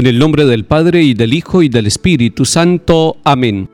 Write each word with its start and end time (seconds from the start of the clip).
En 0.00 0.06
el 0.06 0.18
nombre 0.18 0.46
del 0.46 0.64
Padre 0.64 1.02
y 1.02 1.12
del 1.12 1.34
Hijo 1.34 1.62
y 1.62 1.68
del 1.68 1.86
Espíritu 1.86 2.46
Santo. 2.46 3.18
Amén. 3.22 3.68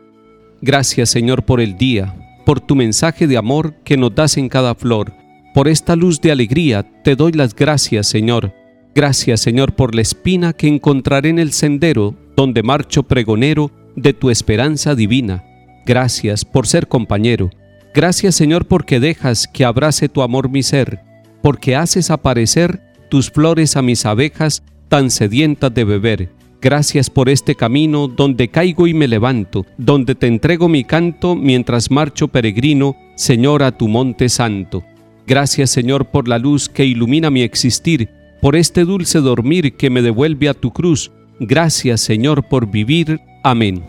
Gracias 0.60 1.08
Señor 1.08 1.44
por 1.44 1.60
el 1.60 1.78
día, 1.78 2.16
por 2.44 2.58
tu 2.58 2.74
mensaje 2.74 3.28
de 3.28 3.36
amor 3.36 3.74
que 3.84 3.96
nos 3.96 4.12
das 4.12 4.36
en 4.36 4.48
cada 4.48 4.74
flor. 4.74 5.12
Por 5.54 5.68
esta 5.68 5.94
luz 5.94 6.20
de 6.20 6.32
alegría 6.32 6.84
te 7.04 7.14
doy 7.14 7.30
las 7.30 7.54
gracias 7.54 8.08
Señor. 8.08 8.52
Gracias 8.92 9.38
Señor 9.38 9.76
por 9.76 9.94
la 9.94 10.02
espina 10.02 10.52
que 10.52 10.66
encontraré 10.66 11.28
en 11.28 11.38
el 11.38 11.52
sendero 11.52 12.16
donde 12.34 12.64
marcho 12.64 13.04
pregonero 13.04 13.70
de 13.94 14.12
tu 14.12 14.28
esperanza 14.28 14.96
divina. 14.96 15.44
Gracias 15.86 16.44
por 16.44 16.66
ser 16.66 16.88
compañero. 16.88 17.50
Gracias 17.94 18.34
Señor 18.34 18.66
porque 18.66 18.98
dejas 18.98 19.46
que 19.46 19.64
abrace 19.64 20.08
tu 20.08 20.22
amor 20.22 20.50
mi 20.50 20.64
ser, 20.64 20.98
porque 21.40 21.76
haces 21.76 22.10
aparecer 22.10 22.82
tus 23.10 23.30
flores 23.30 23.76
a 23.76 23.82
mis 23.82 24.04
abejas 24.04 24.64
tan 24.88 25.10
sedientas 25.10 25.72
de 25.74 25.84
beber. 25.84 26.30
Gracias 26.60 27.10
por 27.10 27.28
este 27.28 27.54
camino 27.54 28.08
donde 28.08 28.48
caigo 28.48 28.86
y 28.86 28.94
me 28.94 29.08
levanto, 29.08 29.66
donde 29.76 30.14
te 30.14 30.26
entrego 30.26 30.68
mi 30.68 30.84
canto 30.84 31.36
mientras 31.36 31.90
marcho 31.90 32.28
peregrino, 32.28 32.96
Señor, 33.14 33.62
a 33.62 33.72
tu 33.72 33.88
monte 33.88 34.28
santo. 34.28 34.82
Gracias, 35.26 35.70
Señor, 35.70 36.06
por 36.06 36.28
la 36.28 36.38
luz 36.38 36.68
que 36.68 36.84
ilumina 36.84 37.30
mi 37.30 37.42
existir, 37.42 38.08
por 38.40 38.56
este 38.56 38.84
dulce 38.84 39.20
dormir 39.20 39.76
que 39.76 39.90
me 39.90 40.02
devuelve 40.02 40.48
a 40.48 40.54
tu 40.54 40.72
cruz. 40.72 41.10
Gracias, 41.40 42.00
Señor, 42.00 42.48
por 42.48 42.70
vivir. 42.70 43.20
Amén. 43.42 43.84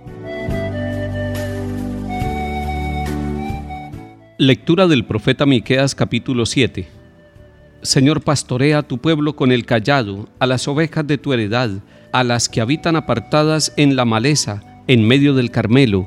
Lectura 4.38 4.88
del 4.88 5.06
profeta 5.06 5.46
Miqueas 5.46 5.96
capítulo 5.96 6.46
7. 6.46 6.97
Señor, 7.88 8.20
pastorea 8.20 8.80
a 8.80 8.84
tu 8.84 8.98
pueblo 8.98 9.38
con 9.38 9.54
el 9.54 9.66
callado, 9.66 10.28
a 10.40 10.46
las 10.46 10.68
ovejas 10.68 11.08
de 11.08 11.18
tu 11.18 11.32
heredad, 11.32 11.70
a 12.12 12.26
las 12.26 12.50
que 12.50 12.60
habitan 12.60 12.98
apartadas 12.98 13.72
en 13.78 13.96
la 13.96 14.04
maleza, 14.04 14.62
en 14.88 15.08
medio 15.08 15.34
del 15.34 15.52
Carmelo. 15.52 16.04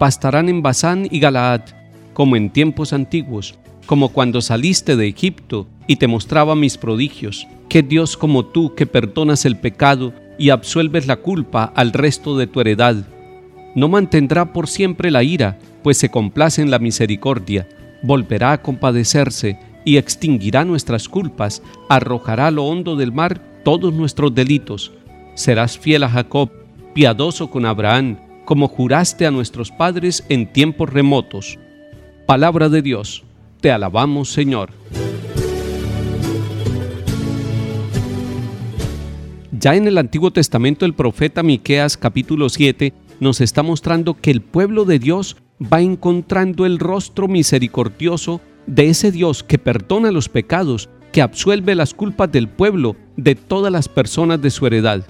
Pastarán 0.00 0.48
en 0.48 0.60
Basán 0.60 1.06
y 1.08 1.20
Galaad, 1.20 1.60
como 2.14 2.34
en 2.34 2.50
tiempos 2.50 2.92
antiguos, 2.92 3.54
como 3.86 4.08
cuando 4.08 4.40
saliste 4.40 4.96
de 4.96 5.06
Egipto 5.06 5.68
y 5.86 5.96
te 5.96 6.08
mostraba 6.08 6.56
mis 6.56 6.76
prodigios. 6.76 7.46
Que 7.68 7.84
Dios 7.84 8.16
como 8.16 8.46
tú 8.46 8.74
que 8.74 8.86
perdonas 8.86 9.44
el 9.44 9.56
pecado 9.56 10.12
y 10.36 10.50
absuelves 10.50 11.06
la 11.06 11.14
culpa 11.14 11.72
al 11.76 11.92
resto 11.92 12.36
de 12.36 12.48
tu 12.48 12.60
heredad. 12.60 12.96
No 13.76 13.86
mantendrá 13.86 14.52
por 14.52 14.66
siempre 14.66 15.12
la 15.12 15.22
ira, 15.22 15.60
pues 15.84 15.96
se 15.96 16.10
complace 16.10 16.60
en 16.60 16.72
la 16.72 16.80
misericordia. 16.80 17.68
Volverá 18.02 18.50
a 18.50 18.62
compadecerse 18.62 19.69
y 19.84 19.96
extinguirá 19.96 20.64
nuestras 20.64 21.08
culpas, 21.08 21.62
arrojará 21.88 22.48
a 22.48 22.50
lo 22.50 22.64
hondo 22.64 22.96
del 22.96 23.12
mar 23.12 23.40
todos 23.64 23.92
nuestros 23.92 24.34
delitos. 24.34 24.92
Serás 25.34 25.78
fiel 25.78 26.04
a 26.04 26.08
Jacob, 26.08 26.50
piadoso 26.94 27.50
con 27.50 27.66
Abraham, 27.66 28.18
como 28.44 28.68
juraste 28.68 29.26
a 29.26 29.30
nuestros 29.30 29.70
padres 29.70 30.24
en 30.28 30.52
tiempos 30.52 30.90
remotos. 30.90 31.58
Palabra 32.26 32.68
de 32.68 32.82
Dios, 32.82 33.24
te 33.60 33.70
alabamos 33.70 34.32
Señor. 34.32 34.70
Ya 39.52 39.74
en 39.74 39.86
el 39.86 39.98
Antiguo 39.98 40.30
Testamento 40.30 40.86
el 40.86 40.94
profeta 40.94 41.42
Miqueas 41.42 41.96
capítulo 41.96 42.48
7 42.48 42.94
nos 43.20 43.42
está 43.42 43.62
mostrando 43.62 44.14
que 44.14 44.30
el 44.30 44.40
pueblo 44.40 44.86
de 44.86 44.98
Dios 44.98 45.36
va 45.60 45.82
encontrando 45.82 46.64
el 46.64 46.78
rostro 46.78 47.28
misericordioso 47.28 48.40
de 48.70 48.88
ese 48.88 49.10
Dios 49.10 49.42
que 49.42 49.58
perdona 49.58 50.12
los 50.12 50.28
pecados, 50.28 50.88
que 51.12 51.22
absuelve 51.22 51.74
las 51.74 51.92
culpas 51.92 52.30
del 52.30 52.48
pueblo, 52.48 52.94
de 53.16 53.34
todas 53.34 53.72
las 53.72 53.88
personas 53.88 54.40
de 54.40 54.50
su 54.50 54.64
heredad. 54.64 55.04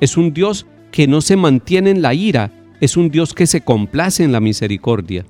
Es 0.00 0.16
un 0.16 0.32
Dios 0.32 0.66
que 0.90 1.06
no 1.06 1.20
se 1.20 1.36
mantiene 1.36 1.90
en 1.90 2.00
la 2.00 2.14
ira, 2.14 2.50
es 2.80 2.96
un 2.96 3.10
Dios 3.10 3.34
que 3.34 3.46
se 3.46 3.60
complace 3.60 4.24
en 4.24 4.32
la 4.32 4.40
misericordia. 4.40 5.26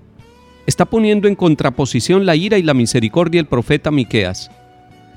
Está 0.64 0.84
poniendo 0.84 1.26
en 1.26 1.34
contraposición 1.34 2.24
la 2.24 2.36
ira 2.36 2.56
y 2.56 2.62
la 2.62 2.72
misericordia 2.72 3.40
el 3.40 3.46
profeta 3.46 3.90
Miqueas. 3.90 4.48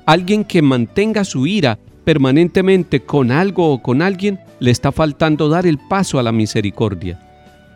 Alguien 0.04 0.42
que 0.42 0.60
mantenga 0.60 1.24
su 1.24 1.46
ira 1.46 1.78
permanentemente 2.04 3.00
con 3.00 3.30
algo 3.30 3.72
o 3.72 3.80
con 3.80 4.02
alguien 4.02 4.40
le 4.58 4.72
está 4.72 4.90
faltando 4.90 5.48
dar 5.48 5.68
el 5.68 5.78
paso 5.78 6.18
a 6.18 6.24
la 6.24 6.32
misericordia. 6.32 7.20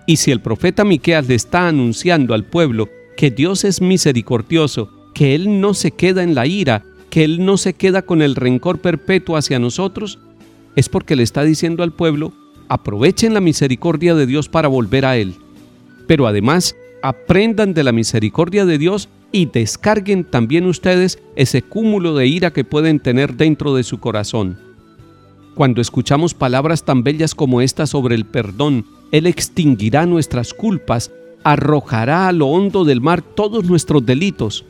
Y 0.06 0.16
si 0.16 0.32
el 0.32 0.40
profeta 0.40 0.84
Miqueas 0.84 1.28
le 1.28 1.36
está 1.36 1.68
anunciando 1.68 2.34
al 2.34 2.44
pueblo 2.44 2.88
que 3.20 3.30
Dios 3.30 3.64
es 3.64 3.82
misericordioso, 3.82 4.88
que 5.12 5.34
Él 5.34 5.60
no 5.60 5.74
se 5.74 5.90
queda 5.90 6.22
en 6.22 6.34
la 6.34 6.46
ira, 6.46 6.86
que 7.10 7.22
Él 7.22 7.44
no 7.44 7.58
se 7.58 7.74
queda 7.74 8.00
con 8.00 8.22
el 8.22 8.34
rencor 8.34 8.78
perpetuo 8.78 9.36
hacia 9.36 9.58
nosotros, 9.58 10.18
es 10.74 10.88
porque 10.88 11.16
le 11.16 11.22
está 11.22 11.44
diciendo 11.44 11.82
al 11.82 11.92
pueblo, 11.92 12.32
aprovechen 12.70 13.34
la 13.34 13.42
misericordia 13.42 14.14
de 14.14 14.24
Dios 14.24 14.48
para 14.48 14.68
volver 14.68 15.04
a 15.04 15.18
Él. 15.18 15.34
Pero 16.06 16.26
además, 16.26 16.74
aprendan 17.02 17.74
de 17.74 17.84
la 17.84 17.92
misericordia 17.92 18.64
de 18.64 18.78
Dios 18.78 19.10
y 19.32 19.44
descarguen 19.44 20.24
también 20.24 20.64
ustedes 20.64 21.18
ese 21.36 21.60
cúmulo 21.60 22.14
de 22.14 22.26
ira 22.26 22.54
que 22.54 22.64
pueden 22.64 23.00
tener 23.00 23.34
dentro 23.34 23.74
de 23.74 23.82
su 23.82 24.00
corazón. 24.00 24.58
Cuando 25.54 25.82
escuchamos 25.82 26.32
palabras 26.32 26.86
tan 26.86 27.02
bellas 27.02 27.34
como 27.34 27.60
esta 27.60 27.86
sobre 27.86 28.14
el 28.14 28.24
perdón, 28.24 28.86
Él 29.12 29.26
extinguirá 29.26 30.06
nuestras 30.06 30.54
culpas 30.54 31.10
arrojará 31.44 32.28
a 32.28 32.32
lo 32.32 32.46
hondo 32.48 32.84
del 32.84 33.00
mar 33.00 33.22
todos 33.22 33.64
nuestros 33.64 34.04
delitos. 34.04 34.64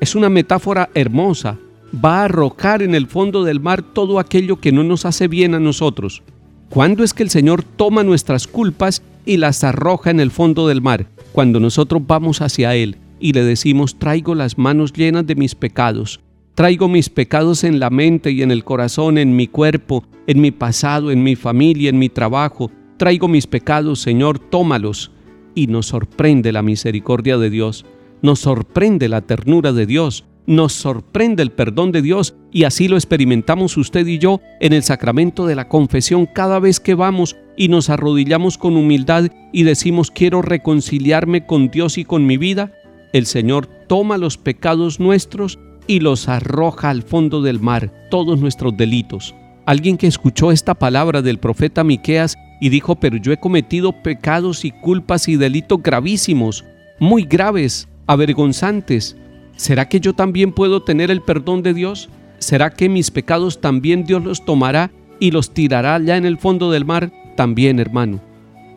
Es 0.00 0.14
una 0.14 0.28
metáfora 0.28 0.90
hermosa. 0.94 1.58
Va 2.04 2.20
a 2.20 2.24
arrojar 2.24 2.82
en 2.82 2.94
el 2.94 3.06
fondo 3.06 3.44
del 3.44 3.60
mar 3.60 3.82
todo 3.82 4.18
aquello 4.18 4.56
que 4.60 4.72
no 4.72 4.82
nos 4.82 5.06
hace 5.06 5.28
bien 5.28 5.54
a 5.54 5.60
nosotros. 5.60 6.22
¿Cuándo 6.68 7.04
es 7.04 7.14
que 7.14 7.22
el 7.22 7.30
Señor 7.30 7.62
toma 7.62 8.02
nuestras 8.02 8.46
culpas 8.46 9.02
y 9.24 9.36
las 9.36 9.64
arroja 9.64 10.10
en 10.10 10.20
el 10.20 10.30
fondo 10.30 10.68
del 10.68 10.82
mar? 10.82 11.06
Cuando 11.32 11.60
nosotros 11.60 12.02
vamos 12.06 12.42
hacia 12.42 12.74
Él 12.74 12.96
y 13.20 13.32
le 13.32 13.44
decimos, 13.44 13.98
traigo 13.98 14.34
las 14.34 14.58
manos 14.58 14.92
llenas 14.92 15.26
de 15.26 15.36
mis 15.36 15.54
pecados, 15.54 16.20
traigo 16.54 16.88
mis 16.88 17.08
pecados 17.08 17.64
en 17.64 17.78
la 17.78 17.88
mente 17.88 18.32
y 18.32 18.42
en 18.42 18.50
el 18.50 18.64
corazón, 18.64 19.16
en 19.16 19.36
mi 19.36 19.46
cuerpo, 19.46 20.04
en 20.26 20.40
mi 20.40 20.50
pasado, 20.50 21.10
en 21.10 21.22
mi 21.22 21.36
familia, 21.36 21.88
en 21.88 21.98
mi 21.98 22.08
trabajo, 22.08 22.70
traigo 22.96 23.28
mis 23.28 23.46
pecados, 23.46 24.00
Señor, 24.00 24.38
tómalos 24.38 25.12
y 25.56 25.66
nos 25.66 25.86
sorprende 25.86 26.52
la 26.52 26.62
misericordia 26.62 27.38
de 27.38 27.50
Dios, 27.50 27.84
nos 28.22 28.38
sorprende 28.38 29.08
la 29.08 29.22
ternura 29.22 29.72
de 29.72 29.86
Dios, 29.86 30.24
nos 30.46 30.72
sorprende 30.74 31.42
el 31.42 31.50
perdón 31.50 31.90
de 31.90 32.02
Dios 32.02 32.36
y 32.52 32.64
así 32.64 32.86
lo 32.86 32.96
experimentamos 32.96 33.76
usted 33.76 34.06
y 34.06 34.18
yo 34.18 34.40
en 34.60 34.72
el 34.72 34.84
sacramento 34.84 35.46
de 35.46 35.56
la 35.56 35.68
confesión 35.68 36.26
cada 36.26 36.60
vez 36.60 36.78
que 36.78 36.94
vamos 36.94 37.36
y 37.56 37.68
nos 37.68 37.90
arrodillamos 37.90 38.58
con 38.58 38.76
humildad 38.76 39.30
y 39.52 39.64
decimos 39.64 40.12
quiero 40.12 40.42
reconciliarme 40.42 41.46
con 41.46 41.68
Dios 41.70 41.98
y 41.98 42.04
con 42.04 42.26
mi 42.26 42.36
vida, 42.36 42.72
el 43.12 43.26
Señor 43.26 43.66
toma 43.88 44.18
los 44.18 44.38
pecados 44.38 45.00
nuestros 45.00 45.58
y 45.86 46.00
los 46.00 46.28
arroja 46.28 46.90
al 46.90 47.02
fondo 47.02 47.42
del 47.42 47.60
mar, 47.60 48.08
todos 48.10 48.40
nuestros 48.40 48.76
delitos. 48.76 49.34
Alguien 49.66 49.96
que 49.96 50.06
escuchó 50.06 50.52
esta 50.52 50.74
palabra 50.74 51.22
del 51.22 51.38
profeta 51.38 51.82
Miqueas 51.82 52.38
y 52.60 52.68
dijo, 52.68 52.94
pero 52.94 53.16
yo 53.16 53.32
he 53.32 53.36
cometido 53.36 53.90
pecados 54.00 54.64
y 54.64 54.70
culpas 54.70 55.26
y 55.26 55.34
delitos 55.34 55.82
gravísimos, 55.82 56.64
muy 57.00 57.24
graves, 57.24 57.88
avergonzantes. 58.06 59.16
¿Será 59.56 59.88
que 59.88 59.98
yo 59.98 60.14
también 60.14 60.52
puedo 60.52 60.84
tener 60.84 61.10
el 61.10 61.20
perdón 61.20 61.64
de 61.64 61.74
Dios? 61.74 62.08
¿Será 62.38 62.70
que 62.70 62.88
mis 62.88 63.10
pecados 63.10 63.60
también 63.60 64.04
Dios 64.04 64.22
los 64.22 64.44
tomará 64.44 64.92
y 65.18 65.32
los 65.32 65.52
tirará 65.52 65.96
allá 65.96 66.16
en 66.16 66.26
el 66.26 66.38
fondo 66.38 66.70
del 66.70 66.84
mar? 66.84 67.10
También, 67.36 67.80
hermano. 67.80 68.20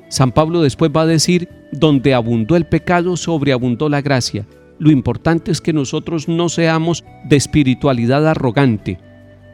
San 0.08 0.32
Pablo 0.32 0.62
después 0.62 0.92
va 0.96 1.02
a 1.02 1.06
decir, 1.06 1.50
donde 1.72 2.16
abundó 2.16 2.56
el 2.56 2.66
pecado, 2.66 3.16
sobreabundó 3.16 3.90
la 3.90 4.02
gracia. 4.02 4.48
Lo 4.80 4.90
importante 4.90 5.52
es 5.52 5.62
que 5.62 5.72
nosotros 5.72 6.28
no 6.28 6.50
seamos 6.50 7.04
de 7.26 7.36
espiritualidad 7.36 8.28
arrogante, 8.28 8.98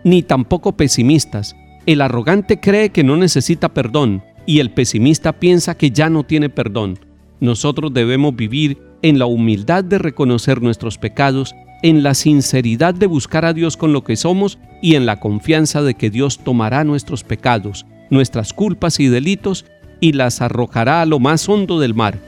ni 0.05 0.21
tampoco 0.21 0.77
pesimistas, 0.77 1.55
el 1.87 1.99
arrogante 1.99 2.59
cree 2.59 2.91
que 2.91 3.03
no 3.03 3.17
necesita 3.17 3.73
perdón 3.73 4.23
y 4.45 4.59
el 4.59 4.69
pesimista 4.69 5.33
piensa 5.33 5.75
que 5.75 5.89
ya 5.89 6.11
no 6.11 6.23
tiene 6.23 6.47
perdón. 6.47 6.99
Nosotros 7.39 7.91
debemos 7.91 8.35
vivir 8.35 8.77
en 9.01 9.17
la 9.17 9.25
humildad 9.25 9.83
de 9.83 9.97
reconocer 9.97 10.61
nuestros 10.61 10.99
pecados, 10.99 11.55
en 11.81 12.03
la 12.03 12.13
sinceridad 12.13 12.93
de 12.93 13.07
buscar 13.07 13.45
a 13.45 13.53
Dios 13.53 13.77
con 13.77 13.93
lo 13.93 14.03
que 14.03 14.15
somos 14.15 14.59
y 14.79 14.93
en 14.93 15.07
la 15.07 15.19
confianza 15.19 15.81
de 15.81 15.95
que 15.95 16.11
Dios 16.11 16.37
tomará 16.37 16.83
nuestros 16.83 17.23
pecados, 17.23 17.87
nuestras 18.11 18.53
culpas 18.53 18.99
y 18.99 19.07
delitos 19.07 19.65
y 20.01 20.13
las 20.13 20.39
arrojará 20.39 21.01
a 21.01 21.07
lo 21.07 21.19
más 21.19 21.49
hondo 21.49 21.79
del 21.79 21.95
mar. 21.95 22.19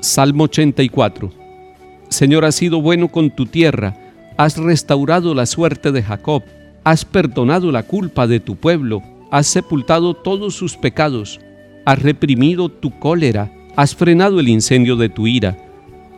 Salmo 0.00 0.44
84 0.44 1.45
Señor, 2.08 2.44
has 2.44 2.54
sido 2.54 2.80
bueno 2.80 3.08
con 3.08 3.30
tu 3.30 3.46
tierra, 3.46 3.96
Has 4.38 4.58
restaurado 4.58 5.34
la 5.34 5.46
suerte 5.46 5.92
de 5.92 6.02
Jacob, 6.02 6.42
has 6.84 7.06
perdonado 7.06 7.72
la 7.72 7.84
culpa 7.84 8.26
de 8.26 8.38
tu 8.38 8.56
pueblo, 8.56 9.02
has 9.30 9.46
sepultado 9.46 10.12
todos 10.12 10.54
sus 10.54 10.76
pecados, 10.76 11.40
has 11.86 12.02
reprimido 12.02 12.68
tu 12.68 12.90
cólera, 12.98 13.50
has 13.76 13.94
frenado 13.94 14.38
el 14.38 14.48
incendio 14.48 14.96
de 14.96 15.08
tu 15.08 15.26
ira. 15.26 15.56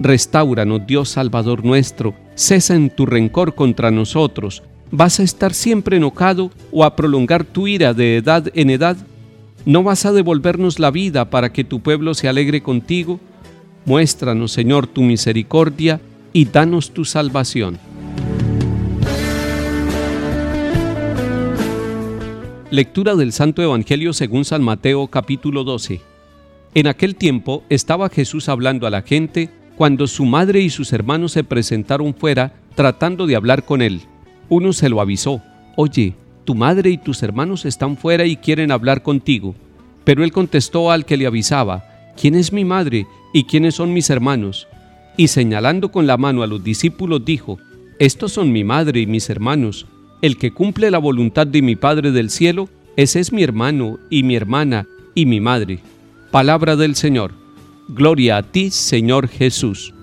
Restauranos, 0.01 0.85
Dios 0.85 1.11
Salvador 1.11 1.65
nuestro, 1.65 2.13
cesa 2.35 2.75
en 2.75 2.91
tu 2.91 3.07
rencor 3.07 3.55
contra 3.55 3.93
nosotros. 3.93 4.65
¿Vas 4.91 5.21
a 5.21 5.23
estar 5.23 5.55
siempre 5.55 5.99
enojado 5.99 6.51
o 6.73 6.85
a 6.85 6.97
prolongar 6.97 7.45
tu 7.45 7.69
ira 7.69 7.95
de 7.95 8.17
edad 8.17 8.51
en 8.55 8.71
edad? 8.71 8.97
¿No 9.65 9.85
vas 9.85 10.07
a 10.07 10.13
devolvernos 10.13 10.81
la 10.81 10.91
vida 10.91 11.31
para 11.31 11.53
que 11.53 11.63
tu 11.63 11.81
pueblo 11.81 12.15
se 12.15 12.29
alegre 12.29 12.63
contigo? 12.63 13.21
Muéstranos, 13.85 14.53
Señor, 14.53 14.87
tu 14.87 15.03
misericordia 15.03 16.01
y 16.33 16.45
danos 16.45 16.91
tu 16.91 17.05
salvación. 17.05 17.79
Lectura 22.71 23.15
del 23.15 23.33
Santo 23.33 23.63
Evangelio 23.63 24.13
según 24.13 24.45
San 24.45 24.63
Mateo 24.63 25.07
capítulo 25.07 25.65
12. 25.65 26.03
En 26.75 26.87
aquel 26.87 27.17
tiempo 27.17 27.65
estaba 27.71 28.11
Jesús 28.11 28.51
hablando 28.51 28.87
a 28.87 28.91
la 28.91 29.01
gente 29.01 29.49
cuando 29.77 30.07
su 30.07 30.27
madre 30.27 30.61
y 30.61 30.69
sus 30.69 30.93
hermanos 30.93 31.33
se 31.33 31.45
presentaron 31.45 32.15
fuera 32.15 32.53
tratando 32.75 33.27
de 33.27 33.37
hablar 33.37 33.65
con 33.65 33.81
él. 33.81 34.03
Uno 34.51 34.75
se 34.75 34.91
lo 34.91 35.01
avisó, 35.01 35.43
oye, 35.77 36.15
tu 36.45 36.55
madre 36.55 36.91
y 36.91 36.99
tus 36.99 37.23
hermanos 37.23 37.65
están 37.65 37.97
fuera 37.97 38.27
y 38.27 38.37
quieren 38.37 38.71
hablar 38.71 39.03
contigo. 39.03 39.55
Pero 40.05 40.23
él 40.23 40.33
contestó 40.33 40.91
al 40.91 41.07
que 41.07 41.17
le 41.17 41.27
avisaba, 41.27 41.88
¿quién 42.21 42.35
es 42.35 42.53
mi 42.53 42.65
madre 42.65 43.07
y 43.33 43.45
quiénes 43.45 43.77
son 43.77 43.93
mis 43.93 44.11
hermanos? 44.11 44.67
Y 45.17 45.29
señalando 45.29 45.91
con 45.91 46.07
la 46.07 46.17
mano 46.17 46.43
a 46.43 46.47
los 46.47 46.63
discípulos 46.63 47.25
dijo, 47.25 47.59
estos 47.99 48.33
son 48.33 48.53
mi 48.53 48.65
madre 48.65 49.01
y 49.01 49.07
mis 49.07 49.31
hermanos. 49.31 49.87
El 50.21 50.37
que 50.37 50.53
cumple 50.53 50.91
la 50.91 50.99
voluntad 50.99 51.47
de 51.47 51.63
mi 51.63 51.77
Padre 51.77 52.11
del 52.11 52.31
cielo, 52.31 52.69
ese 52.97 53.21
es 53.21 53.33
mi 53.33 53.43
hermano 53.43 53.99
y 54.11 54.23
mi 54.25 54.35
hermana 54.35 54.87
y 55.15 55.27
mi 55.27 55.41
madre. 55.41 55.81
Palabra 56.31 56.77
del 56.77 56.97
Señor. 56.97 57.33
Gloria 57.89 58.37
a 58.37 58.43
ti, 58.43 58.71
Señor 58.71 59.29
Jesús. 59.29 59.95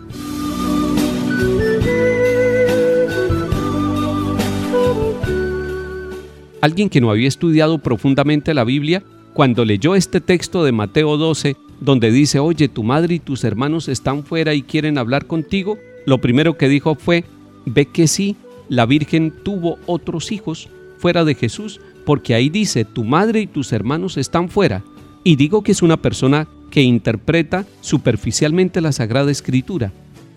Alguien 6.61 6.89
que 6.89 7.01
no 7.01 7.11
había 7.11 7.27
estudiado 7.27 7.77
profundamente 7.77 8.53
la 8.53 8.63
Biblia, 8.63 9.03
cuando 9.33 9.65
leyó 9.65 9.95
este 9.95 10.21
texto 10.21 10.63
de 10.63 10.71
Mateo 10.71 11.17
12, 11.17 11.57
donde 11.79 12.11
dice, 12.11 12.39
oye, 12.39 12.67
tu 12.67 12.83
madre 12.83 13.15
y 13.15 13.19
tus 13.19 13.43
hermanos 13.43 13.87
están 13.87 14.23
fuera 14.23 14.53
y 14.53 14.61
quieren 14.61 14.97
hablar 14.97 15.25
contigo, 15.27 15.77
lo 16.05 16.19
primero 16.19 16.57
que 16.57 16.69
dijo 16.69 16.95
fue, 16.95 17.25
ve 17.65 17.85
que 17.85 18.07
sí, 18.07 18.35
la 18.69 18.85
Virgen 18.85 19.33
tuvo 19.43 19.77
otros 19.85 20.31
hijos 20.31 20.69
fuera 20.97 21.25
de 21.25 21.35
Jesús, 21.35 21.79
porque 22.05 22.35
ahí 22.35 22.49
dice, 22.49 22.85
tu 22.85 23.03
madre 23.03 23.41
y 23.41 23.47
tus 23.47 23.73
hermanos 23.73 24.17
están 24.17 24.49
fuera. 24.49 24.83
Y 25.23 25.35
digo 25.35 25.63
que 25.63 25.71
es 25.71 25.81
una 25.81 25.97
persona 25.97 26.47
que 26.69 26.81
interpreta 26.81 27.65
superficialmente 27.81 28.81
la 28.81 28.91
Sagrada 28.91 29.31
Escritura, 29.31 29.91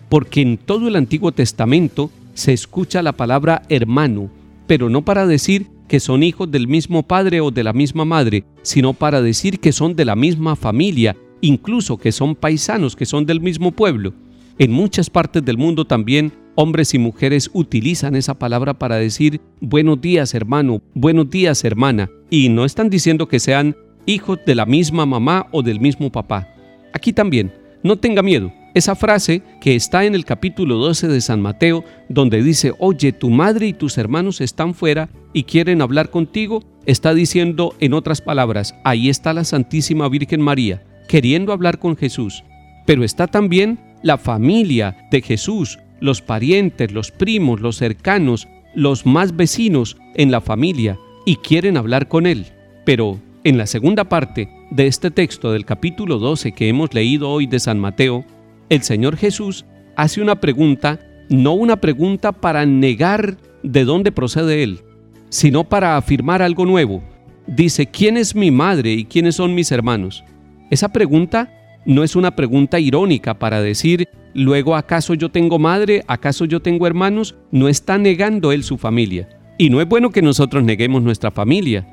porque 0.09 0.41
en 0.41 0.57
todo 0.57 0.87
el 0.87 0.95
Antiguo 0.95 1.31
Testamento 1.31 2.09
se 2.33 2.53
escucha 2.53 3.03
la 3.03 3.13
palabra 3.13 3.63
hermano, 3.69 4.29
pero 4.65 4.89
no 4.89 5.03
para 5.03 5.27
decir 5.27 5.67
que 5.87 5.99
son 5.99 6.23
hijos 6.23 6.49
del 6.49 6.67
mismo 6.67 7.03
padre 7.03 7.41
o 7.41 7.51
de 7.51 7.63
la 7.63 7.73
misma 7.73 8.05
madre, 8.05 8.45
sino 8.61 8.93
para 8.93 9.21
decir 9.21 9.59
que 9.59 9.71
son 9.71 9.95
de 9.95 10.05
la 10.05 10.15
misma 10.15 10.55
familia, 10.55 11.15
incluso 11.41 11.97
que 11.97 12.11
son 12.11 12.35
paisanos, 12.35 12.95
que 12.95 13.05
son 13.05 13.25
del 13.25 13.41
mismo 13.41 13.71
pueblo. 13.71 14.13
En 14.57 14.71
muchas 14.71 15.09
partes 15.09 15.43
del 15.43 15.57
mundo 15.57 15.85
también 15.85 16.33
hombres 16.55 16.93
y 16.93 16.99
mujeres 16.99 17.49
utilizan 17.53 18.15
esa 18.15 18.37
palabra 18.37 18.73
para 18.73 18.97
decir 18.97 19.39
buenos 19.61 20.01
días 20.01 20.33
hermano, 20.33 20.81
buenos 20.93 21.29
días 21.29 21.63
hermana, 21.63 22.09
y 22.29 22.49
no 22.49 22.65
están 22.65 22.89
diciendo 22.89 23.29
que 23.29 23.39
sean 23.39 23.77
hijos 24.05 24.39
de 24.45 24.55
la 24.55 24.65
misma 24.65 25.05
mamá 25.05 25.47
o 25.51 25.63
del 25.63 25.79
mismo 25.79 26.11
papá. 26.11 26.49
Aquí 26.93 27.13
también, 27.13 27.53
no 27.83 27.97
tenga 27.97 28.21
miedo. 28.21 28.51
Esa 28.73 28.95
frase 28.95 29.41
que 29.61 29.75
está 29.75 30.05
en 30.05 30.15
el 30.15 30.25
capítulo 30.25 30.75
12 30.75 31.07
de 31.07 31.21
San 31.21 31.41
Mateo, 31.41 31.83
donde 32.07 32.43
dice, 32.43 32.73
oye, 32.79 33.13
tu 33.13 33.29
madre 33.29 33.67
y 33.67 33.73
tus 33.73 33.97
hermanos 33.97 34.41
están 34.41 34.73
fuera 34.73 35.09
y 35.33 35.43
quieren 35.43 35.81
hablar 35.81 36.11
contigo, 36.11 36.63
está 36.85 37.13
diciendo 37.13 37.73
en 37.79 37.93
otras 37.93 38.21
palabras, 38.21 38.75
ahí 38.83 39.09
está 39.09 39.33
la 39.33 39.43
Santísima 39.43 40.07
Virgen 40.09 40.41
María, 40.41 40.83
queriendo 41.09 41.51
hablar 41.51 41.79
con 41.79 41.97
Jesús. 41.97 42.45
Pero 42.85 43.03
está 43.03 43.27
también 43.27 43.79
la 44.03 44.17
familia 44.17 45.09
de 45.11 45.21
Jesús, 45.21 45.79
los 45.99 46.21
parientes, 46.21 46.93
los 46.93 47.11
primos, 47.11 47.59
los 47.59 47.75
cercanos, 47.75 48.47
los 48.75 49.05
más 49.05 49.35
vecinos 49.35 49.97
en 50.15 50.31
la 50.31 50.39
familia, 50.39 50.97
y 51.25 51.35
quieren 51.37 51.75
hablar 51.75 52.07
con 52.07 52.27
Él. 52.27 52.45
Pero 52.85 53.19
en 53.43 53.57
la 53.57 53.65
segunda 53.65 54.05
parte 54.05 54.49
de 54.69 54.87
este 54.87 55.09
texto 55.09 55.51
del 55.51 55.65
capítulo 55.65 56.19
12 56.19 56.51
que 56.51 56.69
hemos 56.69 56.93
leído 56.93 57.29
hoy 57.29 57.47
de 57.47 57.59
San 57.59 57.79
Mateo, 57.79 58.23
el 58.69 58.83
Señor 58.83 59.17
Jesús 59.17 59.65
hace 59.95 60.21
una 60.21 60.39
pregunta, 60.39 60.99
no 61.27 61.53
una 61.53 61.77
pregunta 61.77 62.31
para 62.31 62.65
negar 62.67 63.37
de 63.63 63.83
dónde 63.83 64.11
procede 64.11 64.61
Él, 64.61 64.81
sino 65.29 65.63
para 65.63 65.97
afirmar 65.97 66.43
algo 66.43 66.67
nuevo. 66.67 67.03
Dice, 67.47 67.87
¿quién 67.87 68.15
es 68.15 68.35
mi 68.35 68.51
madre 68.51 68.93
y 68.93 69.05
quiénes 69.05 69.35
son 69.35 69.55
mis 69.55 69.71
hermanos? 69.71 70.23
Esa 70.69 70.89
pregunta 70.89 71.51
no 71.85 72.03
es 72.03 72.15
una 72.15 72.35
pregunta 72.35 72.79
irónica 72.79 73.39
para 73.39 73.61
decir, 73.61 74.07
luego, 74.33 74.75
¿acaso 74.75 75.13
yo 75.13 75.29
tengo 75.29 75.59
madre? 75.59 76.03
¿Acaso 76.07 76.45
yo 76.45 76.61
tengo 76.61 76.87
hermanos? 76.87 77.35
No 77.51 77.67
está 77.67 77.97
negando 77.97 78.51
Él 78.51 78.63
su 78.63 78.77
familia. 78.77 79.29
Y 79.57 79.69
no 79.69 79.81
es 79.81 79.87
bueno 79.87 80.11
que 80.11 80.21
nosotros 80.21 80.63
neguemos 80.63 81.01
nuestra 81.01 81.31
familia 81.31 81.85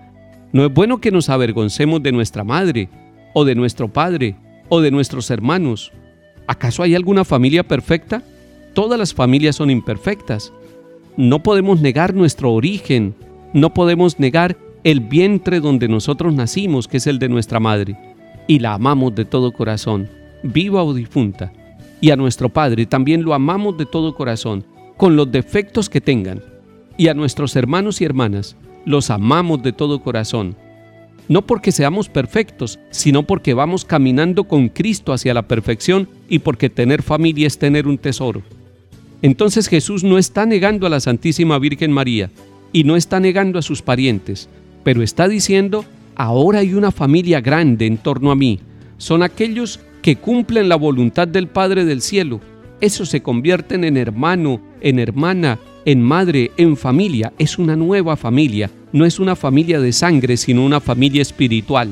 no 0.53 0.65
es 0.65 0.73
bueno 0.73 1.03
que 1.03 1.11
nos 1.11 1.29
avergoncemos 1.29 2.03
de 2.03 2.13
nuestra 2.13 2.45
madre, 2.45 2.89
o 3.35 3.45
de 3.45 3.55
nuestro 3.55 3.93
padre, 3.93 4.37
o 4.71 4.81
de 4.81 4.91
nuestros 4.91 5.31
hermanos. 5.31 5.93
¿Acaso 6.47 6.83
hay 6.83 6.95
alguna 6.95 7.25
familia 7.25 7.63
perfecta? 7.63 8.23
Todas 8.73 8.99
las 8.99 9.13
familias 9.13 9.57
son 9.57 9.71
imperfectas. 9.71 10.53
No 11.17 11.43
podemos 11.43 11.81
negar 11.81 12.15
nuestro 12.15 12.53
origen, 12.53 13.15
no 13.53 13.75
podemos 13.75 14.19
negar 14.19 14.57
el 14.85 15.01
vientre 15.01 15.61
donde 15.61 15.89
nosotros 15.89 16.33
nacimos, 16.33 16.89
que 16.89 16.99
es 16.99 17.07
el 17.07 17.19
de 17.19 17.29
nuestra 17.29 17.59
madre, 17.59 17.99
y 18.47 18.59
la 18.59 18.75
amamos 18.75 19.15
de 19.15 19.25
todo 19.25 19.53
corazón, 19.53 20.09
viva 20.43 20.83
o 20.83 20.95
difunta. 20.95 21.53
Y 22.01 22.11
a 22.11 22.17
nuestro 22.17 22.49
Padre 22.49 22.87
también 22.87 23.23
lo 23.23 23.35
amamos 23.35 23.77
de 23.77 23.87
todo 23.87 24.15
corazón, 24.15 24.65
con 24.97 25.17
los 25.17 25.31
defectos 25.31 25.89
que 25.89 26.01
tengan. 26.01 26.43
Y 26.97 27.09
a 27.09 27.15
nuestros 27.15 27.57
hermanos 27.57 28.01
y 28.01 28.05
hermanas 28.05 28.57
los 28.85 29.11
amamos 29.11 29.63
de 29.63 29.73
todo 29.73 30.01
corazón. 30.01 30.57
No 31.29 31.43
porque 31.43 31.73
seamos 31.73 32.09
perfectos, 32.09 32.79
sino 32.91 33.25
porque 33.25 33.53
vamos 33.53 33.85
caminando 33.85 34.45
con 34.45 34.69
Cristo 34.69 35.13
hacia 35.13 35.35
la 35.35 35.49
perfección 35.49 36.09
y 36.29 36.39
porque 36.39 36.71
tener 36.71 37.03
familia 37.03 37.49
es 37.49 37.59
tener 37.59 37.89
un 37.89 37.99
tesoro. 37.99 38.43
Entonces 39.23 39.67
Jesús 39.69 40.05
no 40.05 40.19
está 40.19 40.47
negando 40.47 40.87
a 40.87 40.91
la 40.91 41.01
Santísima 41.01 41.59
Virgen 41.59 41.91
María 41.91 42.31
y 42.73 42.85
no 42.85 42.97
está 42.97 43.19
negando 43.19 43.59
a 43.59 43.63
sus 43.63 43.83
parientes, 43.83 44.49
pero 44.85 45.03
está 45.03 45.27
diciendo, 45.27 45.85
ahora 46.17 46.61
hay 46.61 46.75
una 46.75 46.91
familia 46.91 47.41
grande 47.41 47.87
en 47.87 47.99
torno 47.99 48.31
a 48.31 48.37
mí. 48.37 48.59
Son 48.99 49.23
aquellos 49.23 49.81
que 50.03 50.17
cumplen 50.17 50.69
la 50.69 50.77
voluntad 50.77 51.29
del 51.29 51.47
Padre 51.47 51.85
del 51.85 52.01
Cielo. 52.01 52.41
Esos 52.81 53.09
se 53.09 53.23
convierten 53.23 53.85
en 53.85 53.97
hermano, 53.97 54.61
en 54.81 54.99
hermana, 54.99 55.59
en 55.85 56.03
madre, 56.03 56.51
en 56.57 56.77
familia. 56.77 57.33
Es 57.39 57.59
una 57.59 57.77
nueva 57.77 58.17
familia. 58.17 58.71
No 58.93 59.05
es 59.05 59.19
una 59.19 59.37
familia 59.37 59.81
de 59.81 59.93
sangre, 59.93 60.37
sino 60.37 60.65
una 60.65 60.81
familia 60.81 61.23
espiritual. 61.23 61.91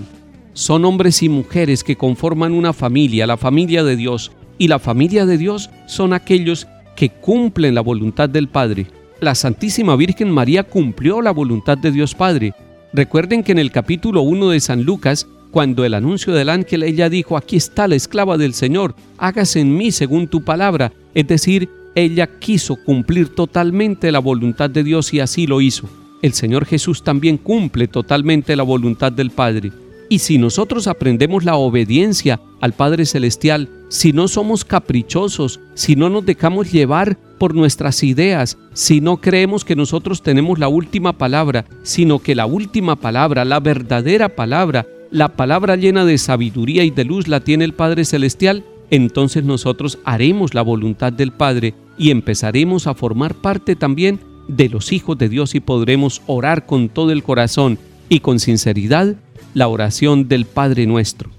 Son 0.53 0.85
hombres 0.85 1.23
y 1.23 1.29
mujeres 1.29 1.83
que 1.85 1.97
conforman 1.97 2.53
una 2.53 2.73
familia, 2.73 3.27
la 3.27 3.37
familia 3.37 3.85
de 3.85 3.97
Dios. 3.97 4.33
Y 4.57 4.69
la 4.69 4.79
familia 4.79 5.27
de 5.27 5.37
Dios 5.37 5.71
son 5.87 6.13
aquellos 6.13 6.67
que 6.97 7.09
cumplen 7.09 7.75
la 7.75 7.81
voluntad 7.81 8.29
del 8.29 8.49
Padre. 8.49 8.87
La 9.21 9.35
Santísima 9.35 9.97
Virgen 9.97 10.31
María 10.31 10.63
cumplió 10.63 11.21
la 11.23 11.33
voluntad 11.33 11.77
de 11.79 11.91
Dios 11.91 12.15
Padre. 12.15 12.55
Recuerden 12.95 13.43
que 13.43 13.51
en 13.51 13.59
el 13.59 13.73
capítulo 13.73 14.23
1 14.23 14.51
de 14.51 14.61
San 14.61 14.85
Lucas, 14.85 15.27
cuando 15.51 15.85
el 15.85 15.95
anuncio 15.95 16.33
del 16.33 16.49
ángel 16.49 16.85
ella 16.85 17.09
dijo, 17.09 17.37
aquí 17.37 17.57
está 17.57 17.89
la 17.89 17.97
esclava 17.97 18.39
del 18.39 18.55
Señor, 18.55 18.95
hágase 19.19 19.59
en 19.59 19.77
mí 19.77 19.91
según 19.91 20.29
tu 20.29 20.45
palabra, 20.45 20.93
es 21.13 21.27
decir, 21.27 21.69
ella 21.97 22.29
quiso 22.39 22.77
cumplir 22.77 23.35
totalmente 23.35 24.13
la 24.13 24.21
voluntad 24.21 24.71
de 24.71 24.85
Dios 24.85 25.13
y 25.13 25.19
así 25.19 25.49
lo 25.49 25.61
hizo. 25.61 25.89
El 26.23 26.35
Señor 26.35 26.67
Jesús 26.67 27.03
también 27.03 27.37
cumple 27.37 27.89
totalmente 27.89 28.55
la 28.55 28.63
voluntad 28.63 29.11
del 29.11 29.31
Padre. 29.31 29.73
Y 30.09 30.19
si 30.19 30.39
nosotros 30.39 30.87
aprendemos 30.87 31.45
la 31.45 31.57
obediencia 31.57 32.41
al 32.61 32.73
Padre 32.73 33.07
Celestial, 33.07 33.69
si 33.89 34.13
no 34.13 34.29
somos 34.29 34.65
caprichosos, 34.65 35.61
si 35.75 35.97
no 35.97 36.11
nos 36.11 36.27
dejamos 36.27 36.71
llevar 36.71 37.17
por 37.39 37.55
nuestras 37.55 38.03
ideas, 38.03 38.59
si 38.73 39.01
no 39.01 39.19
creemos 39.19 39.65
que 39.65 39.77
nosotros 39.77 40.23
tenemos 40.23 40.59
la 40.59 40.69
última 40.69 41.17
palabra, 41.17 41.65
sino 41.83 42.19
que 42.19 42.35
la 42.35 42.47
última 42.47 42.97
palabra, 42.97 43.45
la 43.45 43.61
verdadera 43.61 44.29
palabra, 44.31 44.87
la 45.11 45.29
palabra 45.37 45.77
llena 45.77 46.05
de 46.05 46.19
sabiduría 46.19 46.85
y 46.85 46.91
de 46.91 47.05
luz 47.05 47.29
la 47.29 47.41
tiene 47.41 47.65
el 47.65 47.73
Padre 47.73 48.05
Celestial, 48.05 48.65
entonces 48.91 49.45
nosotros 49.45 49.99
haremos 50.05 50.55
la 50.55 50.63
voluntad 50.63 51.13
del 51.13 51.33
Padre 51.33 51.75
y 51.97 52.11
empezaremos 52.11 52.87
a 52.87 52.95
formar 52.95 53.35
parte 53.35 53.77
también 53.77 54.21
de 54.49 54.69
los 54.69 54.93
hijos 54.93 55.17
de 55.17 55.29
Dios 55.29 55.55
y 55.55 55.61
podremos 55.61 56.21
orar 56.27 56.67
con 56.67 56.89
todo 56.89 57.11
el 57.11 57.23
corazón 57.23 57.79
y 58.09 58.21
con 58.21 58.39
sinceridad 58.39 59.17
la 59.55 59.69
oración 59.69 60.29
del 60.29 60.45
Padre 60.45 60.87
nuestro. 60.87 61.31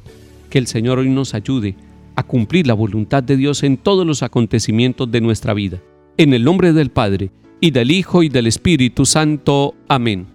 Que 0.50 0.58
el 0.58 0.68
Señor 0.68 1.00
hoy 1.00 1.10
nos 1.10 1.34
ayude 1.34 1.76
a 2.16 2.24
cumplir 2.24 2.66
la 2.66 2.74
voluntad 2.74 3.22
de 3.22 3.38
Dios 3.38 3.64
en 3.64 3.78
todos 3.78 4.08
los 4.08 4.24
acontecimientos 4.24 5.12
de 5.12 5.22
nuestra 5.22 5.54
vida. 5.54 5.82
En 6.18 6.34
el 6.34 6.44
nombre 6.44 6.74
del 6.74 6.90
Padre, 6.90 7.30
y 7.60 7.72
del 7.72 7.92
Hijo, 7.92 8.24
y 8.24 8.30
del 8.30 8.48
Espíritu 8.48 9.06
Santo. 9.06 9.76
Amén. 9.88 10.35